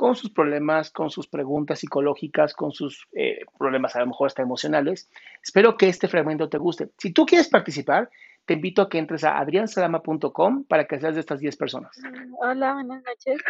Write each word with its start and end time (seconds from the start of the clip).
con 0.00 0.16
sus 0.16 0.30
problemas, 0.30 0.90
con 0.90 1.10
sus 1.10 1.28
preguntas 1.28 1.80
psicológicas, 1.80 2.54
con 2.54 2.72
sus 2.72 3.06
eh, 3.12 3.40
problemas 3.58 3.94
a 3.96 4.00
lo 4.00 4.06
mejor 4.06 4.28
hasta 4.28 4.40
emocionales. 4.40 5.10
Espero 5.42 5.76
que 5.76 5.90
este 5.90 6.08
fragmento 6.08 6.48
te 6.48 6.56
guste. 6.56 6.88
Si 6.96 7.12
tú 7.12 7.26
quieres 7.26 7.48
participar, 7.48 8.08
te 8.46 8.54
invito 8.54 8.80
a 8.80 8.88
que 8.88 8.96
entres 8.96 9.24
a 9.24 9.36
adriansalama.com 9.36 10.64
para 10.64 10.86
que 10.86 10.98
seas 10.98 11.16
de 11.16 11.20
estas 11.20 11.40
10 11.40 11.54
personas. 11.58 12.00
Hola, 12.40 12.72
buenas 12.72 13.02
noches. 13.02 13.42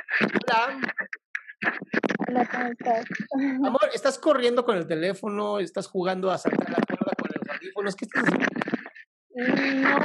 Hola. 0.49 0.81
Hola, 2.27 2.49
¿cómo 2.51 2.67
estás? 2.67 3.05
Amor, 3.65 3.89
¿estás 3.95 4.19
corriendo 4.19 4.65
con 4.65 4.77
el 4.77 4.89
teléfono? 4.89 5.61
¿Estás 5.61 5.87
jugando 5.87 6.33
a 6.33 6.39
saltar 6.39 6.69
la 6.69 6.85
cuerda 6.85 7.13
con 7.17 7.31
los 7.33 7.49
audífonos? 7.49 7.95
¿Qué 7.95 8.07
estás 8.07 8.25
haciendo? 8.25 9.89
No, 9.89 9.99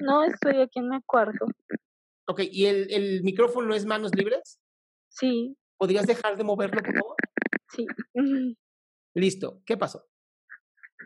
no 0.00 0.24
estoy 0.24 0.60
aquí 0.60 0.80
en 0.80 0.88
mi 0.88 1.00
cuarto. 1.02 1.46
Ok, 2.26 2.40
¿y 2.50 2.66
el, 2.66 2.92
el 2.92 3.22
micrófono 3.22 3.76
es 3.76 3.86
manos 3.86 4.12
libres? 4.16 4.58
Sí, 5.08 5.56
¿Podrías 5.84 6.06
dejar 6.06 6.38
de 6.38 6.44
moverlo, 6.44 6.80
por 6.80 6.96
favor? 6.96 7.16
sí. 7.68 7.86
Listo. 9.14 9.60
¿Qué 9.66 9.76
pasó? 9.76 10.06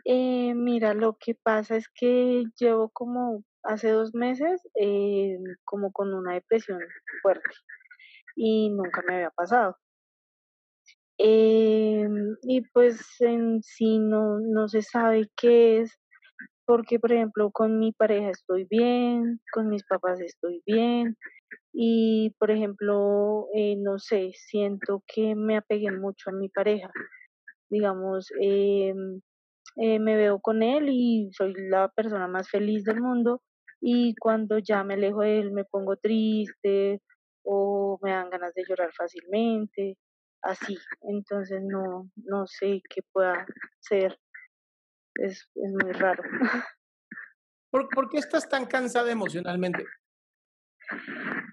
Eh, 0.05 0.53
mira, 0.55 0.93
lo 0.93 1.17
que 1.19 1.35
pasa 1.35 1.75
es 1.75 1.89
que 1.93 2.45
llevo 2.57 2.87
como 2.87 3.43
hace 3.61 3.89
dos 3.89 4.13
meses 4.13 4.61
eh, 4.75 5.37
como 5.65 5.91
con 5.91 6.13
una 6.13 6.35
depresión 6.35 6.79
fuerte 7.21 7.49
y 8.37 8.69
nunca 8.69 9.03
me 9.05 9.15
había 9.15 9.31
pasado. 9.31 9.75
Eh, 11.17 12.07
y 12.43 12.61
pues 12.71 13.01
en 13.19 13.61
sí 13.61 13.99
no, 13.99 14.39
no 14.39 14.69
se 14.69 14.81
sabe 14.81 15.29
qué 15.35 15.81
es, 15.81 15.99
porque 16.63 16.99
por 16.99 17.11
ejemplo 17.11 17.51
con 17.51 17.79
mi 17.79 17.91
pareja 17.91 18.29
estoy 18.29 18.65
bien, 18.69 19.41
con 19.51 19.67
mis 19.67 19.83
papás 19.83 20.21
estoy 20.21 20.63
bien, 20.65 21.17
y 21.73 22.31
por 22.39 22.51
ejemplo, 22.51 23.47
eh, 23.53 23.75
no 23.77 23.99
sé, 23.99 24.31
siento 24.33 25.03
que 25.07 25.35
me 25.35 25.57
apegué 25.57 25.91
mucho 25.91 26.29
a 26.29 26.33
mi 26.33 26.49
pareja. 26.49 26.91
Digamos, 27.69 28.27
em, 28.41 29.21
eh, 29.77 29.99
me 29.99 30.15
veo 30.15 30.39
con 30.39 30.63
él 30.63 30.89
y 30.89 31.29
soy 31.31 31.53
la 31.69 31.89
persona 31.89 32.27
más 32.27 32.49
feliz 32.49 32.83
del 32.85 33.01
mundo 33.01 33.41
y 33.81 34.15
cuando 34.15 34.59
ya 34.59 34.83
me 34.83 34.95
alejo 34.95 35.21
de 35.21 35.39
él 35.39 35.51
me 35.51 35.63
pongo 35.65 35.95
triste 35.97 37.01
o 37.43 37.99
me 38.01 38.11
dan 38.11 38.29
ganas 38.29 38.53
de 38.53 38.63
llorar 38.67 38.91
fácilmente, 38.93 39.97
así. 40.41 40.77
Entonces 41.01 41.61
no, 41.63 42.09
no 42.15 42.47
sé 42.47 42.81
qué 42.89 43.01
pueda 43.11 43.45
ser. 43.79 44.19
Es, 45.15 45.49
es 45.55 45.71
muy 45.83 45.91
raro. 45.93 46.23
¿Por, 47.71 47.87
por 47.89 48.09
qué 48.09 48.17
estás 48.17 48.49
tan 48.49 48.65
cansada 48.65 49.11
emocionalmente? 49.11 49.85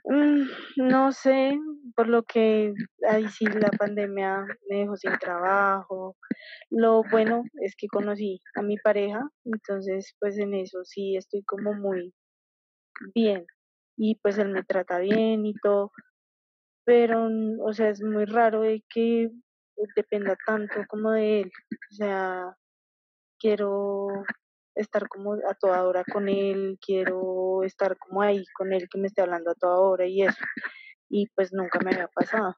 Mm, 0.06 0.46
no 0.76 1.12
sé, 1.12 1.58
por 1.96 2.08
lo 2.08 2.22
que 2.22 2.72
ahí 3.08 3.28
sí 3.28 3.44
la 3.46 3.70
pandemia 3.70 4.46
me 4.68 4.78
dejó 4.78 4.96
sin 4.96 5.18
trabajo. 5.18 6.16
Lo 6.70 7.02
bueno 7.10 7.42
es 7.62 7.74
que 7.76 7.88
conocí 7.88 8.40
a 8.54 8.62
mi 8.62 8.76
pareja, 8.78 9.28
entonces 9.44 10.14
pues 10.20 10.38
en 10.38 10.54
eso 10.54 10.84
sí 10.84 11.16
estoy 11.16 11.42
como 11.44 11.74
muy 11.74 12.14
bien 13.14 13.46
y 13.96 14.16
pues 14.16 14.38
él 14.38 14.50
me 14.50 14.62
trata 14.64 14.98
bien 14.98 15.46
y 15.46 15.54
todo, 15.54 15.92
pero 16.84 17.28
mm, 17.30 17.60
o 17.62 17.72
sea, 17.72 17.90
es 17.90 18.02
muy 18.02 18.26
raro 18.26 18.62
de 18.62 18.84
que 18.90 19.30
dependa 19.96 20.36
tanto 20.46 20.84
como 20.88 21.12
de 21.12 21.42
él. 21.42 21.52
O 21.92 21.94
sea, 21.94 22.56
quiero 23.40 24.08
estar 24.76 25.08
como 25.08 25.34
a 25.34 25.54
toda 25.58 25.84
hora 25.84 26.04
con 26.04 26.28
él, 26.28 26.78
quiero 26.80 27.62
estar 27.64 27.96
como 27.98 28.22
ahí 28.22 28.44
con 28.54 28.72
él 28.72 28.88
que 28.90 28.98
me 28.98 29.08
esté 29.08 29.22
hablando 29.22 29.50
a 29.50 29.54
toda 29.54 29.78
hora 29.80 30.06
y 30.06 30.22
eso. 30.22 30.44
Y 31.08 31.28
pues 31.34 31.52
nunca 31.52 31.78
me 31.80 31.92
había 31.92 32.08
pasado. 32.08 32.54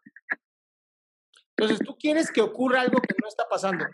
Entonces, 1.56 1.78
tú 1.84 1.96
quieres 1.98 2.30
que 2.30 2.40
ocurra 2.40 2.82
algo 2.82 3.00
que 3.00 3.14
no 3.20 3.28
está 3.28 3.44
pasando. 3.48 3.84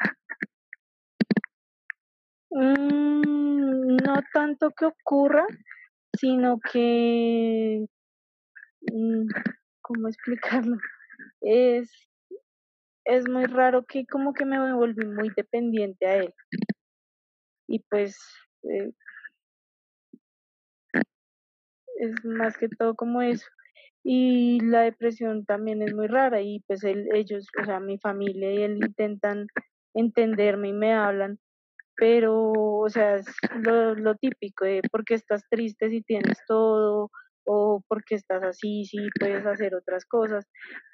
Mm, 2.51 3.97
no 3.97 4.23
tanto 4.33 4.71
que 4.71 4.87
ocurra, 4.87 5.47
sino 6.19 6.61
que, 6.61 7.87
mm, 8.93 9.27
¿cómo 9.81 10.09
explicarlo? 10.09 10.77
Es, 11.41 11.91
es 13.05 13.29
muy 13.29 13.47
raro 13.47 13.85
que 13.85 14.07
como 14.07 14.33
que 14.35 14.45
me 14.45 14.73
volví 14.75 15.07
muy 15.07 15.31
dependiente 15.37 16.07
a 16.07 16.17
él. 16.17 16.35
Y 17.69 17.81
pues 17.91 18.17
eh, 18.65 18.91
es 21.97 22.25
más 22.25 22.57
que 22.57 22.69
todo 22.69 22.95
como 22.95 23.23
eso. 23.23 23.47
Y 24.05 24.61
la 24.61 24.83
depresión 24.83 25.45
también 25.47 25.83
es 25.83 25.95
muy 25.95 26.07
rara 26.09 26.41
y 26.43 26.61
pues 26.67 26.85
él- 26.85 27.09
ellos, 27.15 27.49
o 27.61 27.65
sea, 27.65 27.81
mi 27.81 27.99
familia 27.99 28.53
y 28.53 28.63
él 28.63 28.77
intentan 28.79 29.49
entenderme 29.95 30.69
y 30.71 30.73
me 30.75 30.93
hablan, 30.95 31.39
pero, 31.97 32.53
o 32.53 32.89
sea, 32.91 33.17
es 33.17 33.27
lo, 33.65 33.95
lo 33.97 34.17
típico 34.17 34.65
de 34.67 34.83
por 34.93 35.05
qué 35.05 35.15
estás 35.15 35.45
triste 35.51 35.91
si 35.91 36.03
tienes 36.03 36.39
todo 36.49 37.11
o 37.47 37.83
por 37.89 38.05
qué 38.05 38.17
estás 38.17 38.43
así 38.45 38.85
si 38.87 38.99
puedes 39.21 39.47
hacer 39.47 39.75
otras 39.75 40.07
cosas, 40.07 40.47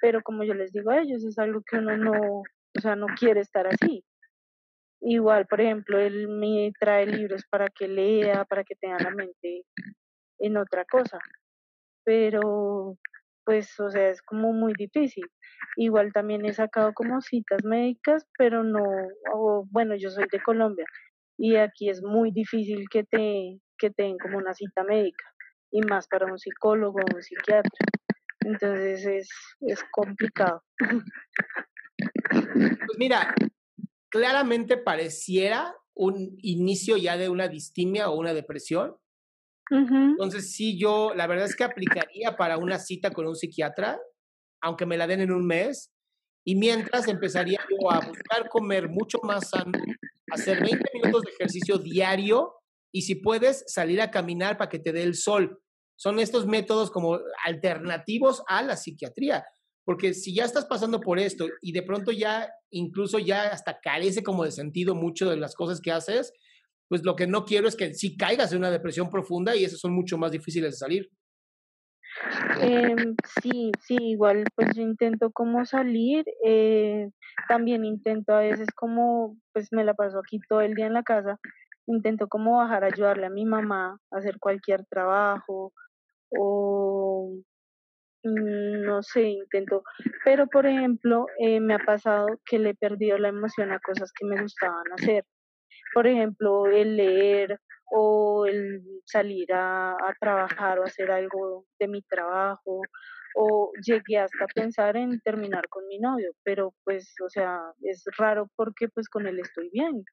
pero 0.03 0.23
como 0.23 0.45
yo 0.45 0.55
les 0.55 0.73
digo 0.73 0.91
a 0.93 1.01
ellos, 1.03 1.25
es 1.25 1.39
algo 1.39 1.63
que 1.69 1.79
uno 1.79 1.97
no, 1.99 2.13
o 2.41 2.81
sea, 2.83 2.97
no 2.97 3.07
quiere 3.19 3.41
estar 3.43 3.67
así. 3.69 4.05
Igual, 5.03 5.47
por 5.47 5.61
ejemplo, 5.61 5.99
él 5.99 6.29
me 6.29 6.73
trae 6.79 7.07
libros 7.07 7.43
para 7.51 7.69
que 7.69 7.89
lea, 7.89 8.45
para 8.45 8.65
que 8.65 8.75
tenga 8.77 8.99
la 8.99 9.11
mente 9.11 9.65
en 10.39 10.57
otra 10.57 10.85
cosa, 10.85 11.19
pero 12.05 12.97
pues, 13.45 13.79
o 13.81 13.91
sea, 13.91 14.11
es 14.11 14.23
como 14.23 14.53
muy 14.53 14.75
difícil. 14.75 15.25
Igual 15.77 16.13
también 16.13 16.45
he 16.45 16.53
sacado 16.53 16.93
como 16.93 17.21
citas 17.21 17.65
médicas, 17.65 18.27
pero 18.37 18.63
no, 18.63 18.85
o, 19.33 19.67
bueno, 19.71 19.95
yo 19.97 20.11
soy 20.11 20.27
de 20.31 20.41
Colombia 20.41 20.85
y 21.39 21.57
aquí 21.57 21.89
es 21.89 22.03
muy 22.03 22.31
difícil 22.33 22.87
que 22.91 23.05
te, 23.05 23.59
que 23.79 23.91
te 23.91 24.03
den 24.03 24.19
como 24.19 24.39
una 24.39 24.53
cita 24.53 24.85
médica 24.85 25.25
y 25.71 25.81
más 25.83 26.07
para 26.09 26.27
un 26.27 26.39
psicólogo 26.39 27.01
o 27.01 27.15
un 27.17 27.23
psiquiatra. 27.23 27.87
Entonces 28.41 29.07
es, 29.07 29.29
es 29.61 29.83
complicado. 29.91 30.63
Pues 32.33 32.99
mira, 32.99 33.35
claramente 34.11 34.77
pareciera 34.77 35.75
un 35.95 36.37
inicio 36.43 36.97
ya 36.97 37.17
de 37.17 37.29
una 37.29 37.49
distimia 37.49 38.11
o 38.11 38.19
una 38.19 38.35
depresión. 38.35 38.97
Entonces, 39.71 40.53
sí, 40.53 40.77
yo 40.79 41.15
la 41.15 41.29
verdad 41.29 41.47
es 41.47 41.55
que 41.55 41.63
aplicaría 41.63 42.37
para 42.37 42.59
una 42.59 42.79
cita 42.81 43.13
con 43.13 43.29
un 43.29 43.37
psiquiatra, 43.37 44.01
aunque 44.61 44.85
me 44.85 44.97
la 44.97 45.07
den 45.07 45.21
en 45.21 45.31
un 45.31 45.47
mes, 45.47 45.93
y 46.45 46.57
mientras 46.57 47.07
empezaría 47.07 47.61
yo 47.71 47.91
a 47.91 48.01
buscar 48.01 48.49
comer 48.49 48.89
mucho 48.89 49.19
más 49.23 49.51
sano, 49.51 49.79
hacer 50.33 50.61
20 50.61 50.85
minutos 50.95 51.23
de 51.23 51.31
ejercicio 51.33 51.79
diario 51.79 52.55
y 52.93 53.03
si 53.03 53.15
puedes 53.17 53.65
salir 53.69 54.01
a 54.01 54.11
caminar 54.11 54.57
para 54.57 54.69
que 54.69 54.79
te 54.79 54.93
dé 54.93 55.03
el 55.03 55.15
sol. 55.15 55.61
Son 55.97 56.19
estos 56.19 56.47
métodos 56.47 56.91
como 56.91 57.21
alternativos 57.45 58.43
a 58.49 58.63
la 58.63 58.77
psiquiatría. 58.77 59.45
Porque 59.85 60.15
si 60.15 60.35
ya 60.35 60.45
estás 60.45 60.67
pasando 60.67 61.01
por 61.01 61.19
esto 61.19 61.47
y 61.61 61.73
de 61.73 61.83
pronto 61.83 62.13
ya, 62.13 62.53
incluso 62.71 63.19
ya 63.19 63.49
hasta 63.49 63.81
carece 63.81 64.23
como 64.23 64.45
de 64.45 64.53
sentido 64.53 64.95
mucho 64.95 65.29
de 65.29 65.37
las 65.37 65.55
cosas 65.55 65.81
que 65.81 65.91
haces, 65.91 66.33
pues 66.89 67.05
lo 67.05 67.17
que 67.17 67.27
no 67.27 67.45
quiero 67.45 67.69
es 67.69 67.77
que 67.77 67.95
si 67.95 68.17
caigas 68.17 68.53
en 68.53 68.59
una 68.59 68.71
depresión 68.71 69.11
profunda 69.11 69.55
y 69.57 69.65
esas 69.65 69.81
son 69.81 69.93
mucho 69.93 70.19
más 70.19 70.33
difíciles 70.33 70.73
de 70.73 70.77
salir. 70.77 71.11
Em, 72.61 73.15
sí, 73.41 73.71
sí, 73.81 73.97
igual 74.01 74.45
pues 74.57 74.75
yo 74.75 74.83
intento 74.83 75.31
como 75.31 75.65
salir, 75.65 76.25
eh, 76.45 77.09
también 77.49 77.85
intento 77.85 78.35
a 78.35 78.41
veces 78.41 78.67
como, 78.75 79.37
pues 79.53 79.69
me 79.73 79.85
la 79.85 79.95
paso 79.95 80.19
aquí 80.19 80.41
todo 80.49 80.61
el 80.61 80.75
día 80.75 80.87
en 80.87 80.95
la 80.95 81.05
casa, 81.05 81.39
intento 81.87 82.29
como 82.29 82.59
bajar 82.59 82.85
a 82.85 82.89
ayudarle 82.89 83.27
a 83.27 83.31
mi 83.31 83.45
mamá 83.45 83.99
a 84.11 84.19
hacer 84.19 84.39
cualquier 84.39 84.85
trabajo 84.87 85.73
o 86.31 87.33
no 88.23 89.03
sé, 89.03 89.23
intento, 89.23 89.83
pero 90.25 90.47
por 90.47 90.67
ejemplo 90.67 91.27
eh, 91.39 91.61
me 91.61 91.75
ha 91.75 91.79
pasado 91.79 92.29
que 92.45 92.59
le 92.59 92.71
he 92.71 92.75
perdido 92.75 93.19
la 93.19 93.29
emoción 93.29 93.73
a 93.73 93.81
cosas 93.81 94.13
que 94.13 94.27
me 94.27 94.41
gustaban 94.41 94.85
hacer, 94.93 95.25
por 95.95 96.07
ejemplo 96.07 96.67
el 96.67 96.97
leer 96.97 97.59
o 97.91 98.47
el 98.47 98.83
salir 99.05 99.53
a, 99.53 99.97
trabajar 100.21 100.79
o 100.79 100.85
hacer 100.85 101.11
algo 101.11 101.67
de 101.79 101.89
mi 101.89 102.03
trabajo 102.03 102.83
o 103.35 103.73
llegué 103.85 104.19
hasta 104.19 104.47
pensar 104.55 104.97
en 104.97 105.21
terminar 105.21 105.69
con 105.69 105.87
mi 105.87 105.99
novio, 105.99 106.33
pero 106.43 106.75
pues, 106.85 107.15
o 107.25 107.29
sea, 107.29 107.61
es 107.83 108.05
raro 108.17 108.51
porque 108.57 108.89
pues 108.89 109.09
con 109.09 109.27
él 109.27 109.39
estoy 109.39 109.71
bien. 109.73 110.05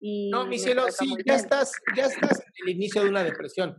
Y 0.00 0.30
no, 0.30 0.46
mi 0.46 0.58
cielo, 0.58 0.84
sí, 0.90 1.14
ya 1.26 1.34
estás, 1.34 1.72
ya 1.96 2.06
estás 2.06 2.40
en 2.40 2.68
el 2.68 2.76
inicio 2.76 3.02
de 3.02 3.10
una 3.10 3.24
depresión. 3.24 3.76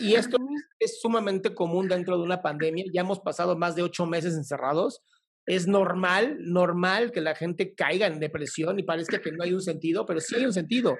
Y 0.00 0.14
esto 0.14 0.36
es 0.78 1.00
sumamente 1.00 1.54
común 1.54 1.88
dentro 1.88 2.16
de 2.16 2.22
una 2.22 2.42
pandemia. 2.42 2.84
Ya 2.92 3.00
hemos 3.00 3.20
pasado 3.20 3.56
más 3.56 3.74
de 3.74 3.82
ocho 3.82 4.06
meses 4.06 4.34
encerrados. 4.34 5.02
Es 5.46 5.66
normal, 5.66 6.36
normal 6.40 7.12
que 7.12 7.20
la 7.20 7.34
gente 7.34 7.74
caiga 7.74 8.06
en 8.06 8.20
depresión 8.20 8.78
y 8.78 8.82
parezca 8.82 9.20
que 9.20 9.32
no 9.32 9.44
hay 9.44 9.52
un 9.52 9.60
sentido, 9.60 10.06
pero 10.06 10.20
sí 10.20 10.36
hay 10.36 10.46
un 10.46 10.52
sentido 10.52 10.96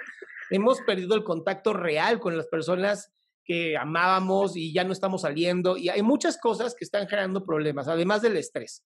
hemos 0.50 0.80
perdido 0.82 1.14
el 1.14 1.24
contacto 1.24 1.72
real 1.72 2.20
con 2.20 2.36
las 2.36 2.46
personas 2.46 3.12
que 3.44 3.76
amábamos 3.76 4.56
y 4.56 4.72
ya 4.72 4.84
no 4.84 4.92
estamos 4.92 5.22
saliendo 5.22 5.76
y 5.76 5.88
hay 5.88 6.02
muchas 6.02 6.38
cosas 6.38 6.74
que 6.74 6.84
están 6.84 7.06
generando 7.06 7.44
problemas, 7.44 7.88
además 7.88 8.22
del 8.22 8.36
estrés. 8.36 8.84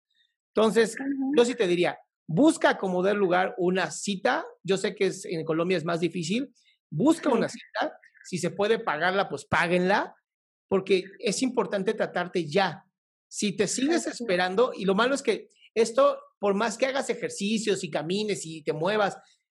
Entonces, 0.54 0.96
yo 1.36 1.44
sí 1.44 1.54
te 1.54 1.66
diría, 1.66 1.98
busca 2.26 2.76
como 2.78 3.02
dar 3.02 3.14
lugar 3.14 3.54
una 3.58 3.90
cita. 3.90 4.44
Yo 4.64 4.76
sé 4.76 4.94
que 4.96 5.12
en 5.24 5.44
Colombia 5.44 5.76
es 5.76 5.84
más 5.84 6.00
difícil. 6.00 6.52
Busca 6.90 7.28
una 7.28 7.48
cita. 7.48 7.96
Si 8.28 8.36
se 8.36 8.50
puede 8.50 8.78
pagarla, 8.78 9.26
pues 9.30 9.46
páguenla, 9.46 10.14
porque 10.68 11.04
es 11.18 11.42
importante 11.42 11.94
tratarte 11.94 12.46
ya. 12.46 12.84
Si 13.26 13.56
te 13.56 13.66
sigues 13.66 14.06
esperando, 14.06 14.72
y 14.74 14.84
lo 14.84 14.94
malo 14.94 15.14
es 15.14 15.22
que 15.22 15.48
esto, 15.74 16.18
por 16.38 16.54
más 16.54 16.76
que 16.76 16.84
hagas 16.84 17.08
ejercicios 17.08 17.82
y 17.84 17.90
camines 17.90 18.44
y 18.44 18.62
te 18.62 18.74
muevas, 18.74 19.16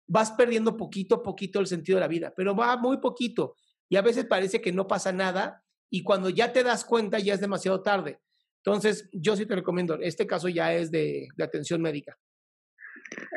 vas 0.07 0.33
perdiendo 0.33 0.77
poquito 0.77 1.17
a 1.17 1.23
poquito 1.23 1.61
el 1.61 1.67
sentido 1.67 1.97
de 1.97 2.01
la 2.01 2.09
vida, 2.09 2.35
pero 2.37 2.55
va 2.55 2.77
muy 2.77 2.99
poquito 2.99 3.57
y 3.89 3.97
a 3.97 4.03
veces 4.03 4.27
parece 4.27 4.61
que 4.61 4.71
no 4.71 4.87
pasa 4.87 5.13
nada 5.13 5.65
y 5.91 6.03
cuando 6.03 6.29
ya 6.29 6.53
te 6.53 6.63
das 6.63 6.85
cuenta 6.85 7.19
ya 7.19 7.33
es 7.33 7.41
demasiado 7.41 7.83
tarde. 7.83 8.21
Entonces, 8.63 9.09
yo 9.13 9.35
sí 9.35 9.47
te 9.47 9.55
recomiendo, 9.55 9.99
este 10.01 10.27
caso 10.27 10.51
ya 10.51 10.75
es 10.75 10.91
de, 10.91 11.29
atención 11.41 11.81
médica. 11.81 12.19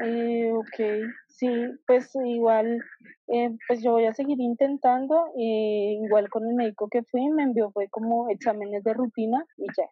Eh, 0.04 0.52
ok, 0.54 1.12
sí, 1.28 1.48
pues 1.88 2.12
igual, 2.26 2.80
eh, 3.28 3.50
pues 3.68 3.82
yo 3.82 3.92
voy 3.94 4.06
a 4.06 4.14
seguir 4.14 4.40
intentando, 4.40 5.28
eh, 5.38 5.98
igual 6.04 6.30
con 6.30 6.48
el 6.48 6.56
médico 6.56 6.88
que 6.90 7.04
fui, 7.04 7.30
me 7.30 7.44
envió 7.44 7.72
fue 7.72 7.88
como 7.90 8.30
exámenes 8.30 8.84
de 8.84 8.94
rutina 8.94 9.46
y 9.58 9.66
ya, 9.78 9.88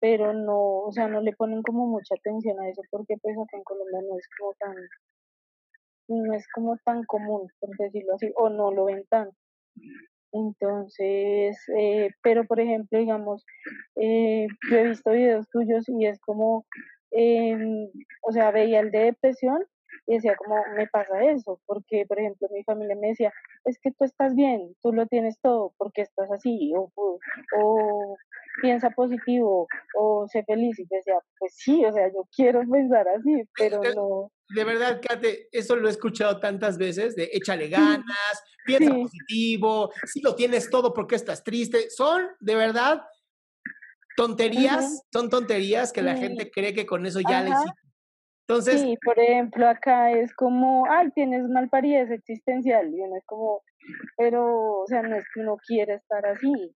pero 0.00 0.32
no, 0.34 0.58
o 0.80 0.92
sea, 0.92 1.08
no 1.08 1.20
le 1.22 1.32
ponen 1.34 1.62
como 1.62 1.86
mucha 1.86 2.14
atención 2.16 2.60
a 2.60 2.68
eso 2.68 2.82
porque 2.90 3.16
pues 3.22 3.36
acá 3.38 3.56
en 3.56 3.64
Colombia 3.64 4.00
no 4.08 4.18
es 4.18 4.28
como 4.38 4.54
tan, 4.58 4.76
no 6.08 6.34
es 6.34 6.46
como 6.54 6.76
tan 6.84 7.04
común, 7.04 7.48
por 7.60 7.76
decirlo 7.78 8.14
así, 8.14 8.32
o 8.36 8.48
no 8.50 8.72
lo 8.72 8.86
ven 8.86 9.04
tanto. 9.08 9.36
Entonces, 10.32 11.58
eh, 11.78 12.10
pero 12.22 12.44
por 12.46 12.60
ejemplo, 12.60 12.98
digamos, 12.98 13.44
eh, 13.96 14.46
yo 14.70 14.76
he 14.78 14.88
visto 14.88 15.10
videos 15.12 15.48
tuyos 15.50 15.88
y 15.88 16.06
es 16.06 16.20
como, 16.20 16.66
em, 17.10 17.90
o 18.22 18.32
sea, 18.32 18.50
veía 18.50 18.80
el 18.80 18.90
de 18.90 19.04
depresión 19.04 19.64
y 20.06 20.14
decía 20.14 20.36
como, 20.36 20.56
me 20.76 20.86
pasa 20.86 21.22
eso, 21.22 21.60
porque 21.66 22.04
por 22.06 22.18
ejemplo 22.18 22.48
mi 22.50 22.64
familia 22.64 22.96
me 22.96 23.08
decía, 23.08 23.32
es 23.64 23.78
que 23.78 23.90
tú 23.92 24.04
estás 24.04 24.34
bien, 24.34 24.74
tú 24.82 24.92
lo 24.92 25.06
tienes 25.06 25.38
todo, 25.40 25.74
porque 25.76 26.02
estás 26.02 26.30
así, 26.30 26.72
o, 26.74 26.90
o 27.58 28.16
piensa 28.62 28.90
positivo, 28.90 29.66
o 29.94 30.26
sé 30.28 30.44
feliz, 30.44 30.78
y 30.78 30.86
decía, 30.88 31.18
pues 31.38 31.52
sí, 31.56 31.84
o 31.84 31.92
sea, 31.92 32.08
yo 32.08 32.26
quiero 32.34 32.62
pensar 32.70 33.06
así, 33.08 33.42
pero 33.56 33.80
no. 33.94 34.32
de 34.48 34.64
verdad, 34.64 35.00
Kate, 35.06 35.48
eso 35.52 35.76
lo 35.76 35.88
he 35.88 35.90
escuchado 35.90 36.40
tantas 36.40 36.78
veces, 36.78 37.14
de 37.14 37.28
échale 37.32 37.68
ganas, 37.68 38.42
piensa 38.64 38.94
positivo, 38.94 39.90
si 40.06 40.20
lo 40.20 40.34
tienes 40.34 40.70
todo 40.70 40.92
porque 40.92 41.16
estás 41.16 41.44
triste. 41.44 41.90
Son, 41.90 42.28
de 42.40 42.54
verdad, 42.54 43.02
tonterías, 44.18 45.04
son 45.12 45.30
tonterías 45.30 45.92
que 45.92 46.02
la 46.02 46.16
gente 46.16 46.50
cree 46.50 46.74
que 46.74 46.86
con 46.86 47.06
eso 47.06 47.20
ya 47.20 47.48
hiciste. 47.48 47.80
Entonces, 48.48 48.80
sí, 48.80 48.98
por 49.04 49.16
ejemplo, 49.16 49.68
acá 49.68 50.10
es 50.10 50.34
como, 50.34 50.90
ay, 50.90 51.12
tienes 51.12 51.48
malparidez 51.48 52.10
existencial, 52.10 52.92
y 52.92 53.00
uno 53.00 53.16
es 53.16 53.24
como, 53.26 53.62
pero, 54.16 54.80
o 54.80 54.86
sea, 54.88 55.02
no 55.02 55.14
es 55.14 55.24
que 55.32 55.40
uno 55.40 55.56
quiere 55.64 55.94
estar 55.94 56.26
así. 56.26 56.74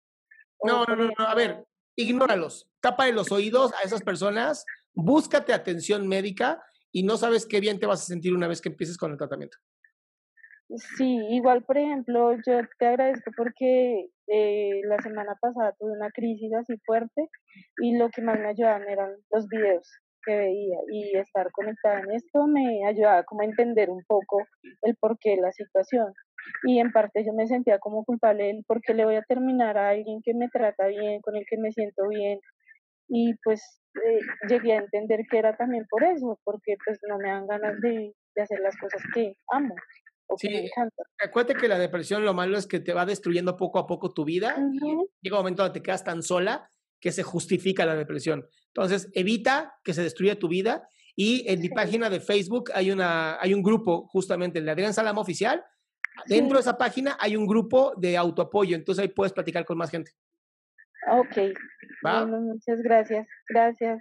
no, 0.62 0.84
no, 0.84 0.94
no, 0.94 1.06
no, 1.06 1.26
a 1.26 1.34
ver, 1.34 1.64
ignóralos, 1.96 2.68
tapa 2.80 3.06
de 3.06 3.12
los 3.12 3.32
oídos 3.32 3.72
a 3.74 3.86
esas 3.86 4.02
personas, 4.02 4.64
búscate 4.94 5.52
atención 5.52 6.06
médica, 6.06 6.62
y 6.92 7.02
no 7.02 7.16
sabes 7.16 7.44
qué 7.46 7.58
bien 7.58 7.80
te 7.80 7.86
vas 7.86 8.02
a 8.02 8.06
sentir 8.06 8.34
una 8.34 8.46
vez 8.46 8.60
que 8.60 8.68
empieces 8.68 8.96
con 8.96 9.10
el 9.10 9.18
tratamiento. 9.18 9.56
Sí, 10.96 11.18
igual, 11.30 11.64
por 11.64 11.76
ejemplo, 11.76 12.32
yo 12.46 12.60
te 12.78 12.86
agradezco 12.86 13.30
porque 13.36 14.06
eh, 14.26 14.80
la 14.84 14.96
semana 15.02 15.36
pasada 15.40 15.74
tuve 15.78 15.92
una 15.92 16.10
crisis 16.10 16.52
así 16.54 16.74
fuerte 16.86 17.28
y 17.78 17.96
lo 17.98 18.08
que 18.08 18.22
más 18.22 18.38
me 18.38 18.48
ayudaban 18.48 18.88
eran 18.88 19.14
los 19.30 19.48
videos 19.48 19.90
que 20.24 20.36
veía 20.36 20.78
y 20.90 21.16
estar 21.16 21.50
conectada 21.50 22.00
en 22.00 22.12
esto 22.12 22.46
me 22.46 22.86
ayudaba 22.86 23.24
como 23.24 23.42
a 23.42 23.44
entender 23.44 23.90
un 23.90 24.04
poco 24.06 24.38
el 24.82 24.94
porqué 24.96 25.30
de 25.30 25.42
la 25.42 25.52
situación 25.52 26.14
y 26.64 26.78
en 26.78 26.92
parte 26.92 27.24
yo 27.24 27.32
me 27.32 27.46
sentía 27.46 27.78
como 27.78 28.04
culpable 28.04 28.44
del 28.44 28.64
por 28.66 28.80
qué 28.82 28.94
le 28.94 29.04
voy 29.04 29.16
a 29.16 29.22
terminar 29.22 29.76
a 29.78 29.90
alguien 29.90 30.20
que 30.22 30.34
me 30.34 30.48
trata 30.48 30.86
bien, 30.86 31.20
con 31.22 31.36
el 31.36 31.44
que 31.48 31.58
me 31.58 31.72
siento 31.72 32.08
bien 32.08 32.38
y 33.08 33.34
pues 33.44 33.80
eh, 33.96 34.20
llegué 34.48 34.72
a 34.72 34.78
entender 34.78 35.20
que 35.30 35.38
era 35.38 35.56
también 35.56 35.86
por 35.90 36.02
eso, 36.02 36.38
porque 36.44 36.76
pues 36.84 36.98
no 37.08 37.18
me 37.18 37.28
dan 37.28 37.46
ganas 37.46 37.80
de, 37.80 38.14
hacer 38.40 38.60
las 38.60 38.76
cosas 38.78 39.02
que 39.14 39.34
amo. 39.50 39.74
O 40.32 40.36
que 40.36 40.50
me 40.50 40.64
encantan. 40.66 41.06
acuérdate 41.18 41.60
que 41.60 41.68
la 41.68 41.78
depresión 41.78 42.24
lo 42.24 42.34
malo 42.34 42.56
es 42.56 42.66
que 42.66 42.80
te 42.80 42.92
va 42.92 43.06
destruyendo 43.06 43.56
poco 43.56 43.78
a 43.78 43.86
poco 43.86 44.12
tu 44.12 44.24
vida 44.24 44.56
llega 45.20 45.36
un 45.36 45.42
momento 45.42 45.62
donde 45.62 45.78
te 45.78 45.82
quedas 45.82 46.04
tan 46.04 46.22
sola 46.22 46.68
que 47.00 47.12
se 47.12 47.22
justifica 47.24 47.84
la 47.84 47.96
depresión. 47.96 48.46
Entonces, 48.68 49.10
evita 49.14 49.74
que 49.82 49.92
se 49.92 50.02
destruya 50.02 50.38
tu 50.38 50.48
vida 50.48 50.88
y 51.16 51.44
en 51.50 51.60
mi 51.60 51.68
página 51.68 52.08
de 52.08 52.20
Facebook 52.20 52.70
hay, 52.74 52.90
una, 52.90 53.40
hay 53.40 53.52
un 53.52 53.62
grupo, 53.62 54.06
justamente 54.06 54.60
el 54.60 54.64
de 54.64 54.70
Adrián 54.70 54.94
Salama 54.94 55.20
Oficial. 55.20 55.64
Dentro 56.26 56.56
de 56.56 56.60
esa 56.60 56.78
página 56.78 57.16
hay 57.18 57.36
un 57.36 57.46
grupo 57.46 57.94
de 57.96 58.16
autoapoyo, 58.16 58.76
entonces 58.76 59.02
ahí 59.02 59.08
puedes 59.08 59.32
platicar 59.32 59.64
con 59.64 59.78
más 59.78 59.90
gente. 59.90 60.12
Ok. 61.10 61.54
Bueno, 62.02 62.40
muchas 62.40 62.80
gracias. 62.82 63.26
Gracias. 63.48 64.00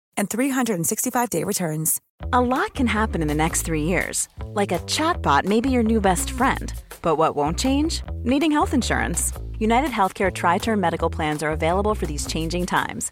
and 0.17 0.29
365-day 0.29 1.43
returns. 1.43 1.99
A 2.33 2.41
lot 2.41 2.73
can 2.73 2.87
happen 2.87 3.21
in 3.21 3.27
the 3.27 3.35
next 3.35 3.63
three 3.63 3.83
years. 3.83 4.29
Like 4.45 4.71
a 4.71 4.79
chatbot 4.79 5.45
may 5.45 5.61
be 5.61 5.69
your 5.69 5.83
new 5.83 6.01
best 6.01 6.31
friend. 6.31 6.73
But 7.01 7.17
what 7.17 7.35
won't 7.35 7.59
change? 7.59 8.01
Needing 8.23 8.51
health 8.51 8.73
insurance. 8.73 9.33
United 9.59 9.91
Healthcare 9.91 10.33
Tri 10.33 10.57
Term 10.57 10.79
Medical 10.79 11.09
Plans 11.09 11.43
are 11.43 11.51
available 11.51 11.95
for 11.95 12.05
these 12.05 12.25
changing 12.25 12.65
times. 12.65 13.11